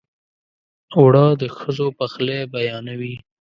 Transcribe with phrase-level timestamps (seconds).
[0.97, 3.15] اوړه د ښځو پخلی بیانوي